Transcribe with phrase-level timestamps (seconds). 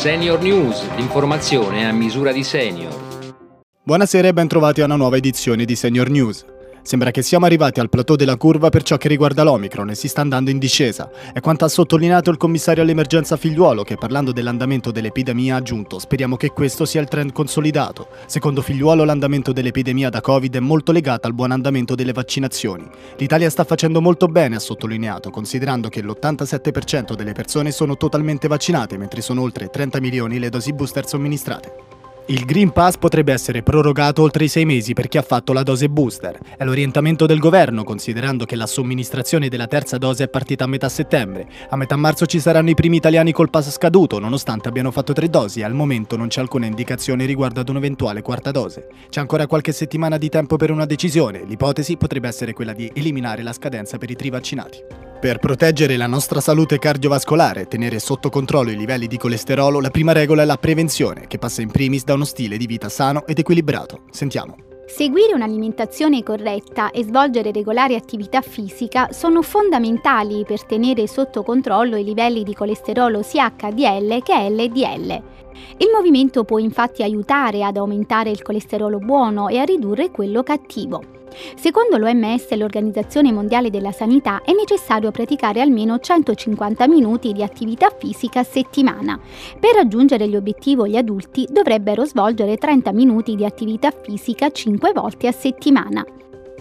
[0.00, 2.90] Senior News, l'informazione a misura di senior.
[3.82, 6.42] Buonasera e bentrovati a una nuova edizione di Senior News.
[6.82, 10.08] Sembra che siamo arrivati al plateau della curva per ciò che riguarda l'Omicron e si
[10.08, 11.10] sta andando in discesa.
[11.32, 16.36] È quanto ha sottolineato il commissario all'emergenza Figliuolo che parlando dell'andamento dell'epidemia ha aggiunto speriamo
[16.36, 18.08] che questo sia il trend consolidato.
[18.26, 22.88] Secondo Figliuolo l'andamento dell'epidemia da Covid è molto legato al buon andamento delle vaccinazioni.
[23.18, 28.96] L'Italia sta facendo molto bene, ha sottolineato, considerando che l'87% delle persone sono totalmente vaccinate
[28.96, 31.99] mentre sono oltre 30 milioni le dosi booster somministrate.
[32.26, 35.64] Il Green Pass potrebbe essere prorogato oltre i sei mesi per chi ha fatto la
[35.64, 36.38] dose booster.
[36.56, 40.88] È l'orientamento del governo, considerando che la somministrazione della terza dose è partita a metà
[40.88, 41.48] settembre.
[41.70, 45.28] A metà marzo ci saranno i primi italiani col pass scaduto, nonostante abbiano fatto tre
[45.28, 48.86] dosi e al momento non c'è alcuna indicazione riguardo ad un'eventuale quarta dose.
[49.08, 51.42] C'è ancora qualche settimana di tempo per una decisione.
[51.44, 55.09] L'ipotesi potrebbe essere quella di eliminare la scadenza per i trivaccinati.
[55.20, 59.90] Per proteggere la nostra salute cardiovascolare e tenere sotto controllo i livelli di colesterolo, la
[59.90, 63.26] prima regola è la prevenzione, che passa in primis da uno stile di vita sano
[63.26, 64.04] ed equilibrato.
[64.10, 64.56] Sentiamo.
[64.86, 72.04] Seguire un'alimentazione corretta e svolgere regolare attività fisica sono fondamentali per tenere sotto controllo i
[72.04, 75.22] livelli di colesterolo sia HDL che LDL.
[75.78, 81.18] Il movimento può infatti aiutare ad aumentare il colesterolo buono e a ridurre quello cattivo.
[81.54, 88.40] Secondo l'OMS, l'Organizzazione Mondiale della Sanità, è necessario praticare almeno 150 minuti di attività fisica
[88.40, 89.18] a settimana.
[89.58, 95.26] Per raggiungere gli obiettivi gli adulti dovrebbero svolgere 30 minuti di attività fisica 5 volte
[95.26, 96.04] a settimana.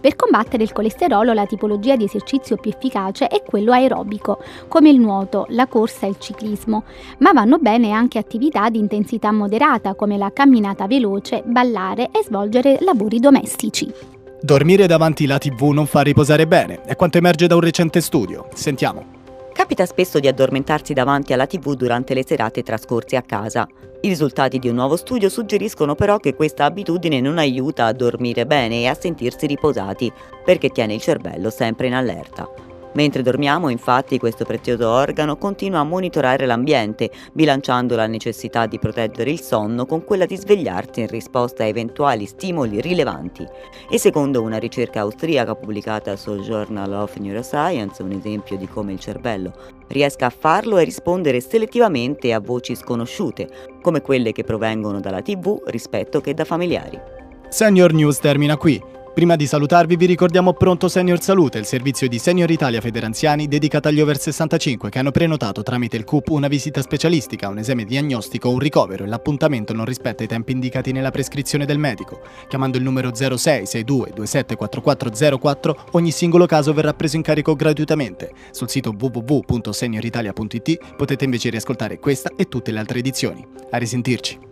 [0.00, 5.00] Per combattere il colesterolo la tipologia di esercizio più efficace è quello aerobico, come il
[5.00, 6.84] nuoto, la corsa e il ciclismo,
[7.18, 12.78] ma vanno bene anche attività di intensità moderata come la camminata veloce, ballare e svolgere
[12.80, 13.92] lavori domestici.
[14.40, 18.46] Dormire davanti alla TV non fa riposare bene, è quanto emerge da un recente studio.
[18.54, 19.17] Sentiamo.
[19.52, 23.66] Capita spesso di addormentarsi davanti alla TV durante le serate trascorse a casa.
[24.00, 28.46] I risultati di un nuovo studio suggeriscono però che questa abitudine non aiuta a dormire
[28.46, 30.12] bene e a sentirsi riposati,
[30.44, 32.67] perché tiene il cervello sempre in allerta.
[32.98, 39.30] Mentre dormiamo, infatti, questo prezioso organo continua a monitorare l'ambiente, bilanciando la necessità di proteggere
[39.30, 43.46] il sonno con quella di svegliarsi in risposta a eventuali stimoli rilevanti.
[43.88, 48.98] E secondo una ricerca austriaca pubblicata sul Journal of Neuroscience, un esempio di come il
[48.98, 49.52] cervello
[49.86, 53.48] riesca a farlo è rispondere selettivamente a voci sconosciute,
[53.80, 57.00] come quelle che provengono dalla TV rispetto che da familiari.
[57.48, 58.97] Senior News termina qui.
[59.18, 63.88] Prima di salutarvi vi ricordiamo Pronto Senior Salute, il servizio di Senior Italia Federanziani dedicato
[63.88, 68.48] agli over 65 che hanno prenotato tramite il CUP una visita specialistica, un esame diagnostico
[68.48, 72.20] un ricovero e l'appuntamento non rispetta i tempi indicati nella prescrizione del medico.
[72.46, 78.30] Chiamando il numero 0662 274404 ogni singolo caso verrà preso in carico gratuitamente.
[78.52, 83.44] Sul sito www.senioritalia.it potete invece riascoltare questa e tutte le altre edizioni.
[83.72, 84.47] A risentirci!